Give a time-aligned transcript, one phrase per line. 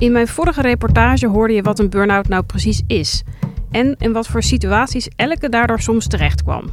[0.00, 3.22] In mijn vorige reportage hoorde je wat een burn-out nou precies is.
[3.70, 6.64] En in wat voor situaties elke daardoor soms terecht kwam.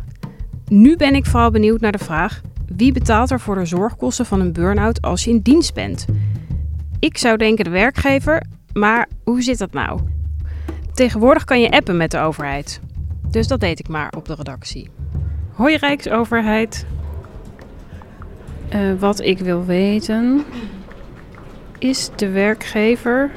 [0.68, 2.42] Nu ben ik vooral benieuwd naar de vraag:
[2.76, 6.06] wie betaalt er voor de zorgkosten van een burn-out als je in dienst bent?
[7.00, 10.00] Ik zou denken de werkgever, maar hoe zit dat nou?
[10.94, 12.82] Tegenwoordig kan je appen met de overheid.
[13.32, 14.90] Dus dat deed ik maar op de redactie.
[15.52, 16.86] Hoi Rijksoverheid.
[18.74, 20.46] Uh, wat ik wil weten.
[21.80, 23.32] Is de werkgever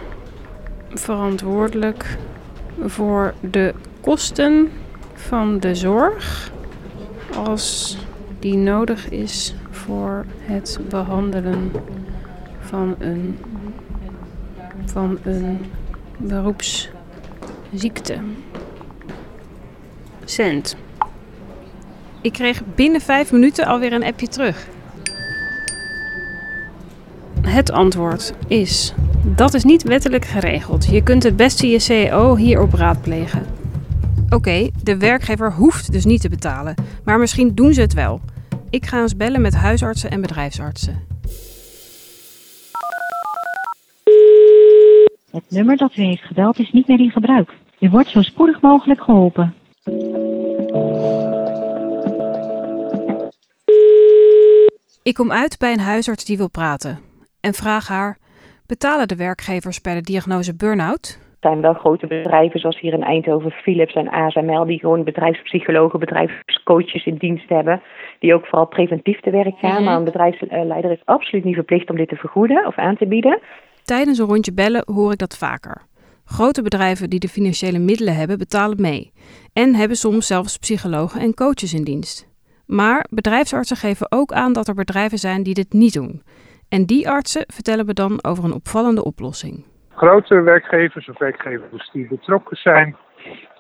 [0.89, 2.17] verantwoordelijk
[2.85, 4.71] voor de kosten
[5.15, 6.51] van de zorg
[7.37, 7.97] als
[8.39, 11.73] die nodig is voor het behandelen
[12.61, 13.39] van een,
[14.85, 15.59] van een
[16.17, 18.19] beroepsziekte?
[20.25, 20.77] Cent.
[22.21, 24.69] Ik kreeg binnen vijf minuten alweer een appje terug.
[27.51, 30.87] Het antwoord is: dat is niet wettelijk geregeld.
[30.87, 33.47] Je kunt het beste je CEO hierop raadplegen.
[34.29, 38.21] Oké, de werkgever hoeft dus niet te betalen, maar misschien doen ze het wel.
[38.69, 41.07] Ik ga eens bellen met huisartsen en bedrijfsartsen.
[45.31, 47.53] Het nummer dat u heeft gebeld is niet meer in gebruik.
[47.81, 49.55] U wordt zo spoedig mogelijk geholpen.
[55.03, 57.09] Ik kom uit bij een huisarts die wil praten
[57.41, 58.19] en vraag haar:
[58.67, 61.19] betalen de werkgevers bij de diagnose burn-out?
[61.41, 65.99] Er zijn wel grote bedrijven zoals hier in Eindhoven, Philips en ASML, die gewoon bedrijfspsychologen,
[65.99, 67.83] bedrijfscoaches in dienst hebben,
[68.19, 69.75] die ook vooral preventief te werk gaan.
[69.75, 69.85] Mhm.
[69.85, 73.41] Maar een bedrijfsleider is absoluut niet verplicht om dit te vergoeden of aan te bieden.
[73.85, 75.83] Tijdens een rondje bellen hoor ik dat vaker.
[76.25, 79.13] Grote bedrijven die de financiële middelen hebben, betalen mee.
[79.53, 82.29] En hebben soms zelfs psychologen en coaches in dienst.
[82.67, 86.23] Maar bedrijfsartsen geven ook aan dat er bedrijven zijn die dit niet doen.
[86.71, 89.65] En die artsen vertellen we dan over een opvallende oplossing.
[89.89, 92.97] Grote werkgevers of werkgevers die betrokken zijn,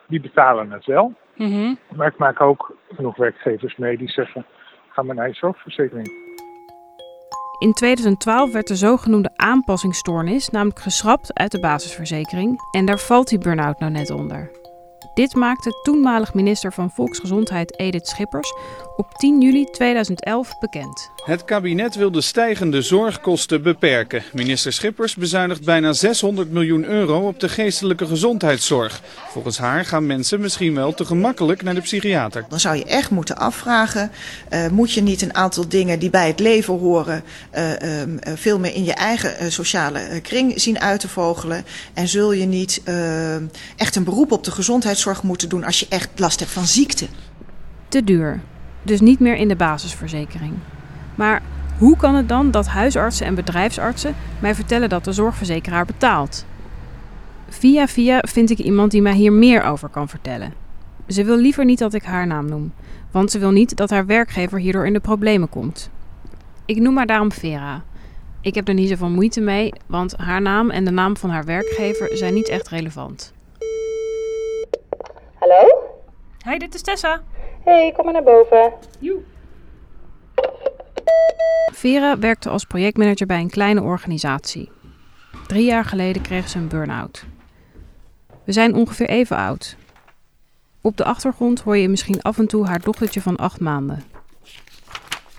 [0.08, 1.14] die betalen het wel.
[1.36, 1.74] Mhm.
[1.96, 4.46] Maar ik maak ook genoeg werkgevers mee die zeggen,
[4.88, 6.10] ga maar naar je zorgverzekering.
[7.58, 13.38] In 2012 werd de zogenoemde aanpassingsstoornis namelijk geschrapt uit de basisverzekering en daar valt die
[13.38, 14.59] burn-out nou net onder.
[15.14, 18.52] Dit maakte toenmalig minister van Volksgezondheid Edith Schippers
[18.96, 21.10] op 10 juli 2011 bekend.
[21.24, 24.22] Het kabinet wil de stijgende zorgkosten beperken.
[24.32, 29.02] Minister Schippers bezuinigt bijna 600 miljoen euro op de geestelijke gezondheidszorg.
[29.30, 32.44] Volgens haar gaan mensen misschien wel te gemakkelijk naar de psychiater.
[32.48, 34.10] Dan zou je echt moeten afvragen,
[34.50, 37.22] uh, moet je niet een aantal dingen die bij het leven horen...
[37.54, 41.64] Uh, um, veel meer in je eigen sociale kring zien uit te vogelen?
[41.94, 42.82] En zul je niet
[43.76, 44.50] echt een beroep op de
[45.00, 47.06] gezondheidszorg moeten doen als je echt last hebt van ziekte?
[47.88, 48.40] Te duur.
[48.82, 50.52] Dus niet meer in de basisverzekering.
[51.14, 51.42] Maar
[51.78, 56.44] hoe kan het dan dat huisartsen en bedrijfsartsen mij vertellen dat de zorgverzekeraar betaalt?
[57.48, 60.52] Via via vind ik iemand die mij hier meer over kan vertellen.
[61.06, 62.72] Ze wil liever niet dat ik haar naam noem,
[63.10, 65.90] want ze wil niet dat haar werkgever hierdoor in de problemen komt.
[66.64, 67.82] Ik noem haar daarom Vera.
[68.40, 71.44] Ik heb er niet zoveel moeite mee, want haar naam en de naam van haar
[71.44, 73.32] werkgever zijn niet echt relevant.
[75.40, 75.68] Hallo?
[76.44, 77.22] Hi, dit is Tessa.
[77.64, 78.72] Hey, kom maar naar boven.
[78.98, 79.22] Joe.
[81.72, 84.70] Vera werkte als projectmanager bij een kleine organisatie.
[85.46, 87.24] Drie jaar geleden kreeg ze een burn-out.
[88.44, 89.76] We zijn ongeveer even oud.
[90.80, 94.04] Op de achtergrond hoor je misschien af en toe haar dochtertje van acht maanden.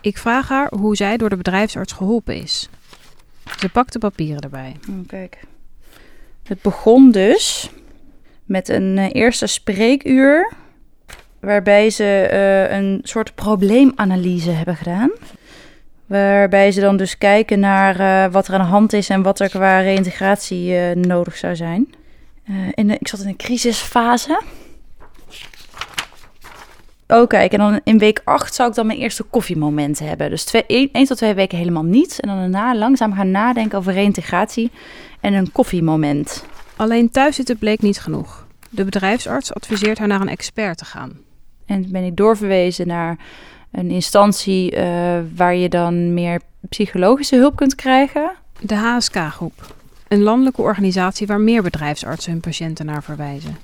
[0.01, 2.69] Ik vraag haar hoe zij door de bedrijfsarts geholpen is.
[3.59, 4.75] Ze pakt de papieren erbij.
[4.89, 5.39] Oh, kijk.
[6.43, 7.71] Het begon dus
[8.51, 10.51] met een uh, eerste spreekuur.
[11.39, 15.11] Waarbij ze uh, een soort probleemanalyse hebben gedaan.
[16.05, 19.39] Waarbij ze dan dus kijken naar uh, wat er aan de hand is en wat
[19.39, 21.93] er qua reïntegratie uh, nodig zou zijn.
[22.73, 24.41] In ik zat in een crisisfase.
[27.07, 30.29] Oh, kijk, en dan in week 8 zou ik dan mijn eerste koffiemoment hebben.
[30.29, 32.19] Dus twee, één tot twee weken helemaal niet.
[32.19, 34.71] En dan daarna langzaam gaan nadenken over reïntegratie
[35.19, 36.45] en een koffiemoment.
[36.81, 38.47] Alleen thuis zitten bleek niet genoeg.
[38.69, 41.11] De bedrijfsarts adviseert haar naar een expert te gaan.
[41.65, 43.17] En ben ik doorverwezen naar
[43.71, 44.81] een instantie uh,
[45.35, 48.31] waar je dan meer psychologische hulp kunt krijgen.
[48.59, 49.73] De HSK-groep,
[50.07, 53.57] een landelijke organisatie waar meer bedrijfsartsen hun patiënten naar verwijzen.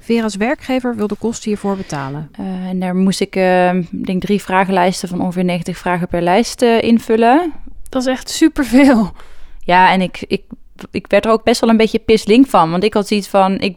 [0.00, 2.30] Vera's werkgever wil de kosten hiervoor betalen.
[2.40, 6.62] Uh, en daar moest ik, uh, denk drie vragenlijsten van ongeveer 90 vragen per lijst
[6.62, 7.52] invullen.
[7.88, 9.12] Dat is echt superveel.
[9.60, 10.42] Ja, en ik, ik,
[10.90, 12.70] ik werd er ook best wel een beetje pislink van.
[12.70, 13.76] Want ik had zoiets van, ik,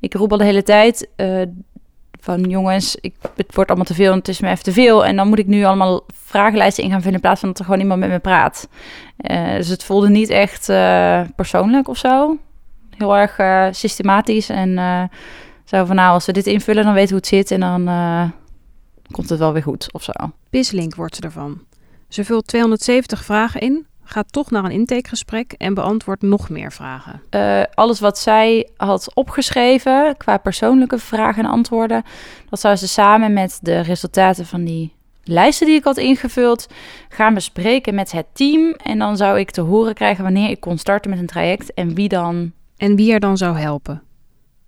[0.00, 1.08] ik roep al de hele tijd
[2.20, 5.04] Van jongens, ik, het wordt allemaal te veel en het is me even te veel.
[5.04, 7.64] En dan moet ik nu allemaal vragenlijsten in gaan vullen in plaats van dat er
[7.64, 8.68] gewoon iemand met me praat.
[9.16, 12.36] Uh, dus het voelde niet echt uh, persoonlijk of zo.
[12.96, 13.36] Heel erg
[13.76, 14.48] systematisch.
[14.48, 14.78] En
[15.64, 17.50] zo van nou, als we dit invullen, dan weten we hoe het zit.
[17.50, 17.84] En dan
[19.10, 20.12] komt het wel weer goed of zo.
[20.50, 21.60] Pislink wordt ze ervan.
[22.08, 27.22] Ze vult 270 vragen in, gaat toch naar een intakegesprek en beantwoordt nog meer vragen.
[27.30, 32.02] Uh, alles wat zij had opgeschreven qua persoonlijke vragen en antwoorden,
[32.50, 34.92] dat zou ze samen met de resultaten van die
[35.22, 36.66] lijsten die ik had ingevuld
[37.08, 38.72] gaan bespreken met het team.
[38.72, 41.94] En dan zou ik te horen krijgen wanneer ik kon starten met een traject en
[41.94, 42.52] wie dan.
[42.76, 44.02] En wie er dan zou helpen.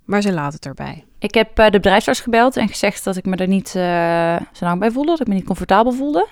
[0.05, 1.05] Maar ze laat het erbij.
[1.19, 4.65] Ik heb uh, de bedrijfsarts gebeld en gezegd dat ik me er niet uh, zo
[4.65, 6.29] lang bij voelde, dat ik me niet comfortabel voelde.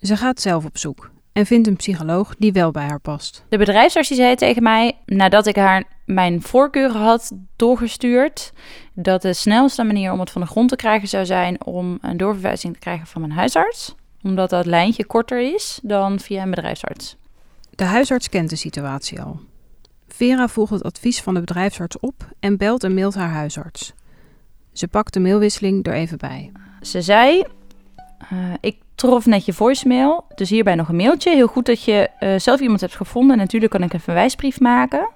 [0.00, 3.44] Ze gaat zelf op zoek en vindt een psycholoog die wel bij haar past.
[3.48, 8.52] De bedrijfsarts die zei tegen mij, nadat ik haar mijn voorkeuren had doorgestuurd,
[8.92, 12.16] dat de snelste manier om het van de grond te krijgen zou zijn om een
[12.16, 17.16] doorverwijzing te krijgen van mijn huisarts, omdat dat lijntje korter is dan via een bedrijfsarts.
[17.74, 19.40] De huisarts kent de situatie al.
[20.08, 23.92] Vera volgt het advies van de bedrijfsarts op en belt en mailt haar huisarts.
[24.72, 26.52] Ze pakt de mailwisseling er even bij.
[26.80, 27.44] Ze zei:
[28.32, 28.76] uh, Ik
[29.08, 31.34] trof net je voicemail, dus hierbij nog een mailtje.
[31.34, 33.36] Heel goed dat je uh, zelf iemand hebt gevonden.
[33.36, 35.08] Natuurlijk kan ik een verwijsbrief maken.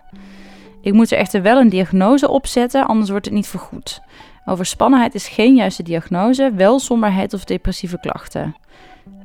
[0.80, 4.00] Ik moet er echter wel een diagnose opzetten, anders wordt het niet vergoed.
[4.44, 8.56] Overspannenheid is geen juiste diagnose, wel somberheid of depressieve klachten.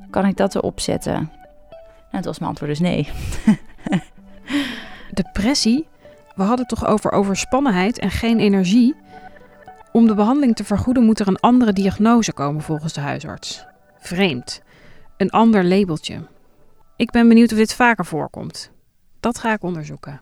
[0.09, 1.13] Kan ik dat erop zetten?
[1.13, 1.31] Nou,
[2.11, 3.09] dat was mijn antwoord dus nee.
[5.23, 5.87] Depressie?
[6.35, 8.95] We hadden het toch over overspannenheid en geen energie?
[9.91, 13.69] Om de behandeling te vergoeden moet er een andere diagnose komen volgens de huisarts.
[14.03, 14.61] Vreemd.
[15.17, 16.27] Een ander labeltje.
[16.95, 18.71] Ik ben benieuwd of dit vaker voorkomt.
[19.19, 20.21] Dat ga ik onderzoeken.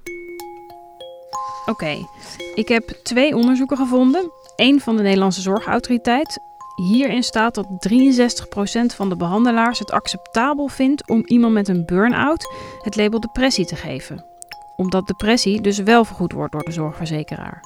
[1.66, 2.08] Oké,
[2.56, 4.31] ik heb twee onderzoeken gevonden.
[4.56, 6.40] Eén van de Nederlandse Zorgautoriteit.
[6.76, 12.54] Hierin staat dat 63% van de behandelaars het acceptabel vindt om iemand met een burn-out
[12.82, 14.25] het label depressie te geven.
[14.75, 17.64] Omdat depressie dus wel vergoed wordt door de zorgverzekeraar.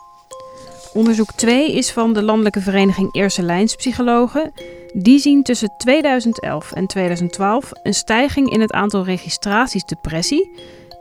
[0.94, 4.54] Onderzoek 2 is van de Landelijke Vereniging Eerste Lijnspsychologen.
[4.96, 10.52] Die zien tussen 2011 en 2012 een stijging in het aantal registraties depressie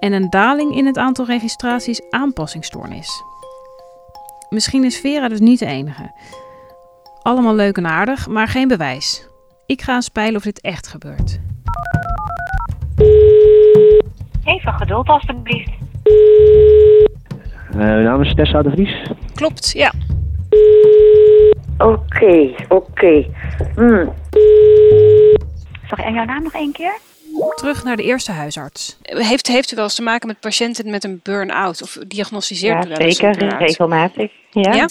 [0.01, 3.23] en een daling in het aantal registraties aanpassingsstoornis.
[4.49, 6.11] Misschien is Vera dus niet de enige.
[7.23, 9.29] Allemaal leuk en aardig, maar geen bewijs.
[9.67, 11.41] Ik ga eens peilen of dit echt gebeurt.
[14.45, 15.71] Even geduld alstublieft.
[17.71, 19.11] Uh, mijn naam is Tessa de Vries.
[19.35, 19.93] Klopt, ja.
[21.83, 22.75] Oké, oké.
[22.75, 23.31] Okay.
[23.75, 24.13] Hmm.
[25.89, 26.99] Sorry, en jouw naam nog één keer?
[27.55, 28.99] Terug naar de eerste huisarts.
[29.03, 31.83] Heeft, heeft u wel eens te maken met patiënten met een burn-out?
[31.83, 34.33] Of diagnosticeert ja, u wel eens zeker, regelmatig.
[34.51, 34.73] Ja?
[34.73, 34.89] ja?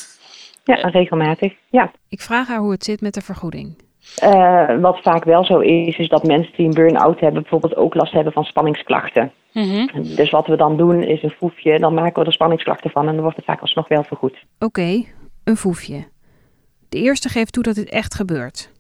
[0.64, 1.92] Ja, regelmatig, ja.
[2.10, 3.76] Ik vraag haar hoe het zit met de vergoeding.
[4.24, 7.96] Uh, wat vaak wel zo is, is dat mensen die een burn-out hebben bijvoorbeeld ook
[7.96, 9.32] last hebben van spanningsklachten.
[9.52, 10.16] Mm -hmm.
[10.16, 13.14] Dus wat we dan doen is een foefje, dan maken we er spanningsklachten van en
[13.14, 14.44] dan wordt het vaak alsnog wel vergoed.
[14.56, 15.08] Oké, okay,
[15.44, 16.04] een foefje.
[16.92, 18.72] De eerste geeft toe dat dit echt gebeurt.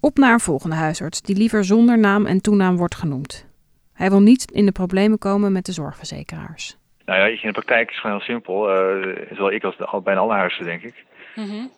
[0.00, 3.46] Op naar een volgende huisarts die liever zonder naam en toenaam wordt genoemd.
[3.92, 6.76] Hij wil niet in de problemen komen met de zorgverzekeraars.
[7.04, 8.70] Nou ja, in de praktijk is het gewoon heel simpel.
[8.70, 11.04] Uh, zowel ik als de, bijna alle huizen, denk ik.
[11.34, 11.70] Mm -hmm.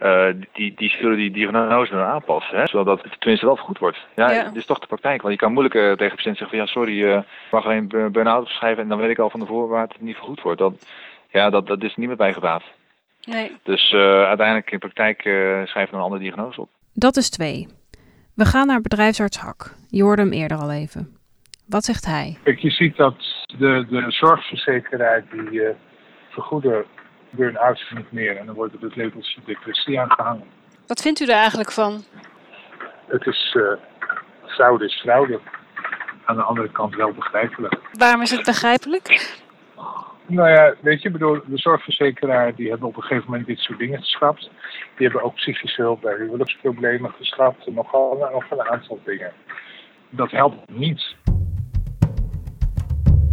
[0.00, 3.98] Uh, die, die zullen die diagnose dan aanpassen, hè, zodat het tenminste wel vergoed wordt.
[4.16, 5.22] Ja, ja, het is toch de praktijk.
[5.22, 7.88] Want je kan moeilijk uh, tegen patiënt zeggen van ja, sorry, uh, ik mag alleen
[7.88, 10.58] burn-out schrijven en dan weet ik al van tevoren waar het niet vergoed wordt.
[10.58, 10.86] Dat,
[11.28, 12.62] ja, dat, dat is niet meer bijgebaat.
[13.24, 13.56] Nee.
[13.62, 15.20] Dus uiteindelijk in de praktijk
[15.68, 16.68] schrijven we een andere diagnose op.
[16.92, 17.68] Dat is twee.
[18.34, 19.74] We gaan naar bedrijfsarts Hak.
[19.88, 21.16] Je hoorde hem eerder al even.
[21.66, 22.38] Wat zegt hij?
[22.42, 23.14] Kijk, je ziet dat
[23.58, 25.62] de, de zorgverzekeraar die
[26.30, 26.84] vergoeden
[27.30, 28.36] burn-outs niet meer.
[28.36, 30.44] En dan wordt er het labeltje depressie aangehangen.
[30.86, 32.04] Wat vindt u daar eigenlijk van?
[33.06, 33.72] Het is uh,
[34.46, 35.40] fraude is fraude.
[36.24, 37.80] Aan de andere kant wel begrijpelijk.
[37.92, 39.38] Waarom is het begrijpelijk?
[40.30, 43.78] Nou ja, weet je, bedoel, de zorgverzekeraar die hebben op een gegeven moment dit soort
[43.78, 44.50] dingen geschrapt.
[44.96, 49.32] Die hebben ook psychische hulp bij huwelijksproblemen geschrapt en nogal nog een aantal dingen.
[50.10, 51.14] Dat helpt niet.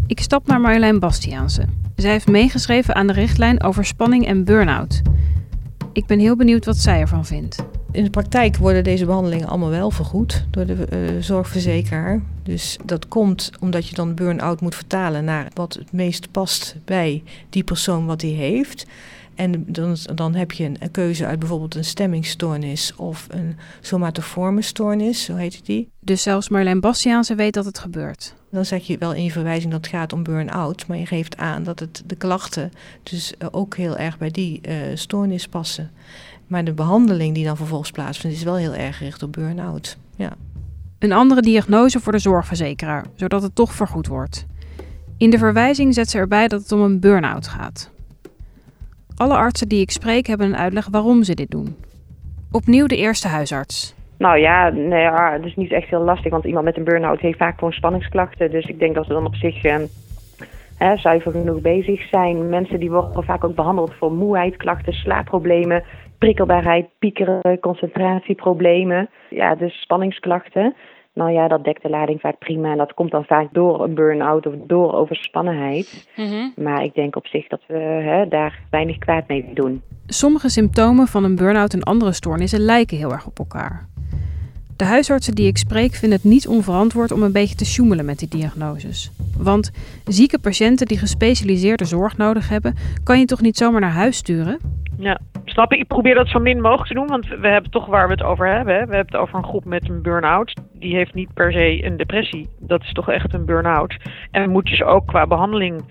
[0.07, 1.65] Ik stap naar Marjolein Bastiaanse.
[1.95, 5.01] Zij heeft meegeschreven aan de richtlijn over spanning en burn-out.
[5.93, 7.76] Ik ben heel benieuwd wat zij ervan vindt.
[7.91, 12.21] In de praktijk worden deze behandelingen allemaal wel vergoed door de uh, zorgverzekeraar.
[12.43, 17.23] Dus dat komt omdat je dan burn-out moet vertalen naar wat het meest past bij
[17.49, 18.85] die persoon wat hij heeft.
[19.35, 25.23] En dan, dan heb je een keuze uit bijvoorbeeld een stemmingstoornis of een somatoforme stoornis,
[25.23, 25.89] zo heet die.
[25.99, 28.33] Dus zelfs Marlijn Bastiaanse weet dat het gebeurt.
[28.51, 31.37] Dan zeg je wel in je verwijzing dat het gaat om burn-out, maar je geeft
[31.37, 32.71] aan dat het de klachten
[33.03, 35.91] dus ook heel erg bij die uh, stoornis passen.
[36.47, 39.97] Maar de behandeling die dan vervolgens plaatsvindt, is wel heel erg gericht op burn-out.
[40.15, 40.31] Ja.
[40.99, 44.45] Een andere diagnose voor de zorgverzekeraar, zodat het toch vergoed wordt.
[45.17, 47.91] In de verwijzing zet ze erbij dat het om een burn-out gaat.
[49.15, 51.75] Alle artsen die ik spreek hebben een uitleg waarom ze dit doen.
[52.51, 53.95] Opnieuw de eerste huisarts.
[54.17, 57.19] Nou ja, nee, ja, het is niet echt heel lastig, want iemand met een burn-out
[57.19, 58.51] heeft vaak gewoon spanningsklachten.
[58.51, 59.77] Dus ik denk dat ze dan op zich eh,
[60.77, 62.49] hè, zuiver genoeg bezig zijn.
[62.49, 65.83] Mensen die worden vaak ook behandeld voor moeheidklachten, slaapproblemen,
[66.17, 69.09] prikkelbaarheid, piekeren, concentratieproblemen.
[69.29, 70.75] Ja, dus spanningsklachten.
[71.13, 72.71] Nou ja, dat dekt de lading vaak prima.
[72.71, 76.09] En dat komt dan vaak door een burn-out of door overspannenheid.
[76.55, 79.81] Maar ik denk op zich dat we hè, daar weinig kwaad mee doen.
[80.05, 83.87] Sommige symptomen van een burn-out en andere stoornissen lijken heel erg op elkaar.
[84.77, 88.19] De huisartsen die ik spreek vinden het niet onverantwoord om een beetje te sjoemelen met
[88.19, 89.11] die diagnoses.
[89.37, 89.71] Want
[90.05, 94.59] zieke patiënten die gespecialiseerde zorg nodig hebben, kan je toch niet zomaar naar huis sturen?
[94.97, 95.79] Ja, snap ik.
[95.79, 98.23] Ik probeer dat zo min mogelijk te doen, want we hebben toch waar we het
[98.23, 98.73] over hebben.
[98.73, 100.53] We hebben het over een groep met een burn-out.
[100.73, 102.49] Die heeft niet per se een depressie.
[102.59, 103.97] Dat is toch echt een burn-out.
[104.31, 105.83] En moet dus ook qua behandeling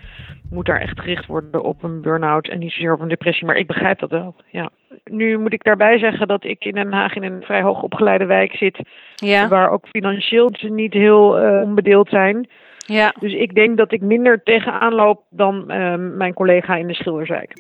[0.50, 3.46] moet daar echt gericht worden op een burn-out en niet zozeer op een depressie.
[3.46, 4.34] Maar ik begrijp dat wel.
[4.50, 4.70] Ja.
[5.04, 8.24] Nu moet ik daarbij zeggen dat ik in Den Haag in een vrij hoog opgeleide
[8.24, 8.78] wijk zit.
[9.14, 9.48] Ja.
[9.48, 12.48] Waar ook financieel ze niet heel eh, onbedeeld zijn.
[12.78, 13.14] Ja.
[13.20, 17.52] Dus ik denk dat ik minder tegenaan loop dan eh, mijn collega in de Schilderswijk.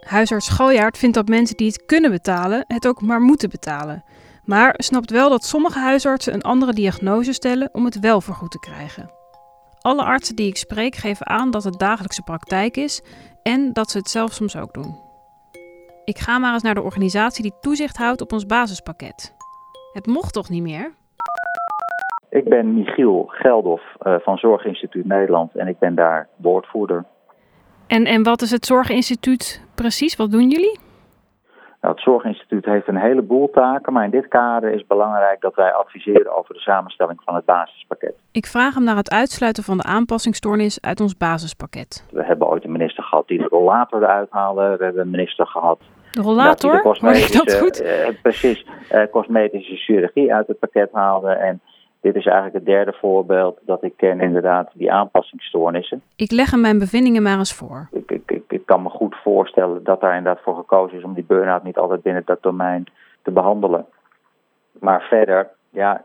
[0.00, 4.04] Huisarts Galjaard vindt dat mensen die het kunnen betalen, het ook maar moeten betalen.
[4.44, 8.58] Maar snapt wel dat sommige huisartsen een andere diagnose stellen om het wel vergoed te
[8.58, 9.19] krijgen.
[9.80, 13.02] Alle artsen die ik spreek geven aan dat het dagelijkse praktijk is
[13.42, 14.98] en dat ze het zelf soms ook doen.
[16.04, 19.34] Ik ga maar eens naar de organisatie die toezicht houdt op ons basispakket.
[19.92, 20.92] Het mocht toch niet meer?
[22.30, 27.04] Ik ben Michiel Geldof uh, van Zorginstituut Nederland en ik ben daar woordvoerder.
[27.86, 30.16] En, en wat is het Zorginstituut precies?
[30.16, 30.78] Wat doen jullie?
[31.80, 35.72] Nou, het Zorginstituut heeft een heleboel taken, maar in dit kader is belangrijk dat wij
[35.72, 38.14] adviseren over de samenstelling van het basispakket.
[38.32, 42.04] Ik vraag hem naar het uitsluiten van de aanpassingsstoornis uit ons basispakket.
[42.10, 44.76] We hebben ooit een minister gehad die de rollator eruit haalde.
[44.78, 45.80] We hebben een minister gehad.
[46.12, 46.82] De rollator?
[46.82, 47.82] Hoor ik dat goed?
[47.82, 51.30] Uh, precies, uh, cosmetische chirurgie uit het pakket haalde.
[51.30, 51.60] En
[52.00, 56.02] dit is eigenlijk het derde voorbeeld dat ik ken, inderdaad, die aanpassingsstoornissen.
[56.16, 57.88] Ik leg hem mijn bevindingen maar eens voor.
[57.92, 58.39] Ik, ik
[58.70, 62.02] kan me goed voorstellen dat daar inderdaad voor gekozen is om die burn-out niet altijd
[62.02, 62.84] binnen dat domein
[63.22, 63.86] te behandelen.
[64.80, 66.04] Maar verder, ja,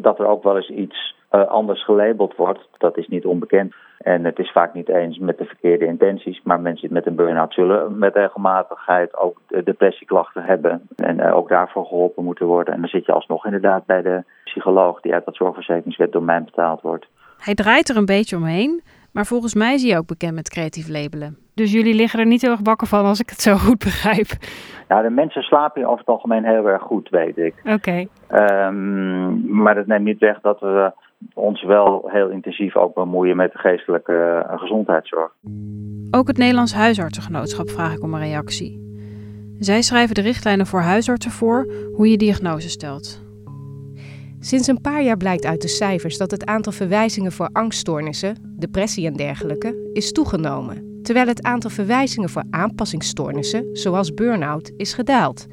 [0.00, 3.74] dat er ook wel eens iets uh, anders gelabeld wordt, dat is niet onbekend.
[3.98, 7.52] En het is vaak niet eens met de verkeerde intenties, maar mensen met een burn-out
[7.52, 12.74] zullen met regelmatigheid ook depressieklachten hebben en uh, ook daarvoor geholpen moeten worden.
[12.74, 17.06] En dan zit je alsnog inderdaad bij de psycholoog die uit dat zorgverzekeringswetdomein betaald wordt.
[17.38, 20.88] Hij draait er een beetje omheen, maar volgens mij is hij ook bekend met creatief
[20.88, 21.47] labelen.
[21.58, 24.28] Dus jullie liggen er niet heel erg bakken van als ik het zo goed begrijp.
[24.88, 27.54] Nou, de mensen slapen over het algemeen heel erg goed, weet ik.
[27.64, 27.72] Oké.
[27.72, 28.66] Okay.
[28.66, 30.92] Um, maar dat neemt niet weg dat we
[31.34, 35.32] ons wel heel intensief ook bemoeien met de geestelijke uh, gezondheidszorg.
[36.10, 38.86] Ook het Nederlands Huisartsengenootschap vraag ik om een reactie.
[39.58, 43.26] Zij schrijven de richtlijnen voor huisartsen voor hoe je diagnose stelt.
[44.40, 49.06] Sinds een paar jaar blijkt uit de cijfers dat het aantal verwijzingen voor angststoornissen, depressie
[49.06, 55.46] en dergelijke is toegenomen, terwijl het aantal verwijzingen voor aanpassingsstoornissen, zoals burn-out, is gedaald.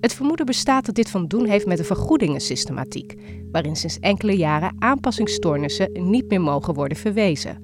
[0.00, 3.14] Het vermoeden bestaat dat dit van doen heeft met de vergoedingensystematiek,
[3.50, 7.58] waarin sinds enkele jaren aanpassingsstoornissen niet meer mogen worden verwezen.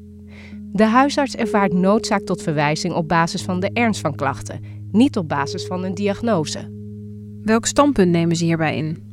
[0.73, 5.28] De huisarts ervaart noodzaak tot verwijzing op basis van de ernst van klachten, niet op
[5.28, 6.73] basis van een diagnose.
[7.43, 9.07] Welk standpunt nemen ze hierbij in?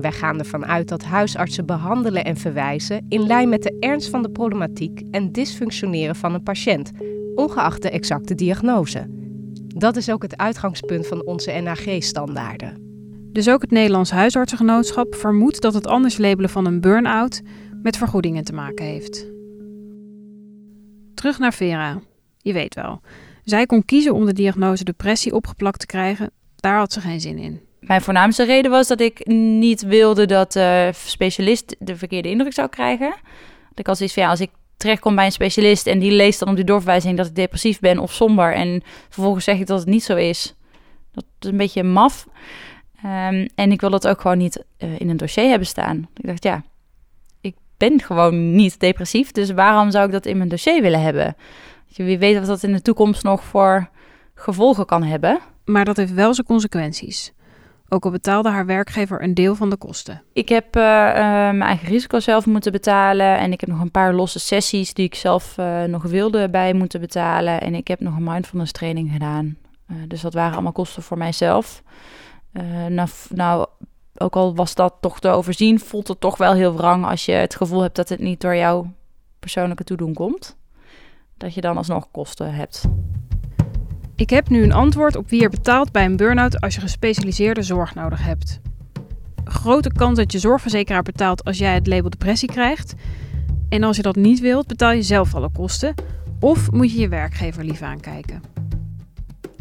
[0.00, 4.22] Wij gaan ervan uit dat huisartsen behandelen en verwijzen in lijn met de ernst van
[4.22, 6.92] de problematiek en dysfunctioneren van een patiënt,
[7.34, 9.06] ongeacht de exacte diagnose.
[9.66, 12.90] Dat is ook het uitgangspunt van onze NAG-standaarden.
[13.32, 17.42] Dus ook het Nederlands Huisartsengenootschap vermoedt dat het anders labelen van een burn-out
[17.82, 19.26] met vergoedingen te maken heeft.
[21.14, 22.00] Terug naar Vera.
[22.38, 23.00] Je weet wel.
[23.44, 26.30] Zij kon kiezen om de diagnose depressie opgeplakt te krijgen.
[26.56, 27.60] Daar had ze geen zin in.
[27.80, 32.68] Mijn voornaamste reden was dat ik niet wilde dat de specialist de verkeerde indruk zou
[32.68, 33.14] krijgen.
[33.68, 34.50] Dat ik als iets van ja, als ik
[34.82, 37.98] terechtkom bij een specialist en die leest dan op die doorverwijzing dat ik depressief ben
[37.98, 40.54] of somber en vervolgens zeg ik dat het niet zo is.
[41.12, 42.26] Dat is een beetje maf.
[43.04, 46.08] Um, en ik wil dat ook gewoon niet uh, in een dossier hebben staan.
[46.14, 46.62] Ik dacht, ja,
[47.40, 51.36] ik ben gewoon niet depressief, dus waarom zou ik dat in mijn dossier willen hebben?
[51.96, 53.90] Wie weet wat dat in de toekomst nog voor
[54.34, 55.40] gevolgen kan hebben.
[55.64, 57.32] Maar dat heeft wel zijn consequenties.
[57.92, 60.22] Ook al betaalde haar werkgever een deel van de kosten.
[60.32, 63.38] Ik heb uh, uh, mijn eigen risico zelf moeten betalen.
[63.38, 66.72] En ik heb nog een paar losse sessies die ik zelf uh, nog wilde bij
[66.72, 67.60] moeten betalen.
[67.60, 69.56] En ik heb nog een mindfulness training gedaan.
[70.08, 71.82] dus dat waren allemaal kosten voor mijzelf.
[72.88, 73.66] nou, nou,
[74.16, 77.32] ook al was dat toch te overzien, voelt het toch wel heel wrang als je
[77.32, 78.92] het gevoel hebt dat het niet door jouw
[79.38, 80.56] persoonlijke toedoen komt.
[81.36, 82.84] Dat je dan alsnog kosten hebt.
[84.22, 87.62] Ik heb nu een antwoord op wie er betaalt bij een burn-out als je gespecialiseerde
[87.62, 88.60] zorg nodig hebt.
[89.44, 92.94] Grote kans dat je zorgverzekeraar betaalt als jij het label depressie krijgt.
[93.68, 95.94] En als je dat niet wilt, betaal je zelf alle kosten.
[96.40, 98.42] Of moet je je werkgever lief aankijken.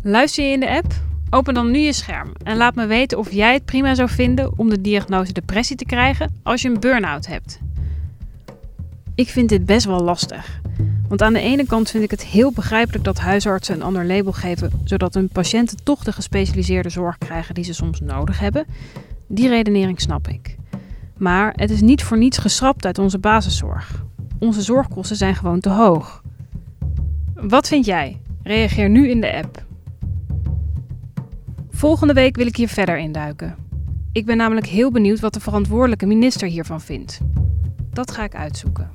[0.03, 0.93] Luister je in de app?
[1.29, 4.57] Open dan nu je scherm en laat me weten of jij het prima zou vinden
[4.57, 7.59] om de diagnose depressie te krijgen als je een burn-out hebt.
[9.15, 10.60] Ik vind dit best wel lastig.
[11.11, 14.31] Want aan de ene kant vind ik het heel begrijpelijk dat huisartsen een ander label
[14.31, 18.65] geven, zodat hun patiënten toch de gespecialiseerde zorg krijgen die ze soms nodig hebben.
[19.27, 20.55] Die redenering snap ik.
[21.17, 24.03] Maar het is niet voor niets geschrapt uit onze basiszorg.
[24.39, 26.23] Onze zorgkosten zijn gewoon te hoog.
[27.35, 28.17] Wat vind jij?
[28.43, 29.65] Reageer nu in de app.
[31.69, 33.55] Volgende week wil ik hier verder induiken.
[34.11, 37.19] Ik ben namelijk heel benieuwd wat de verantwoordelijke minister hiervan vindt.
[37.89, 38.89] Dat ga ik uitzoeken.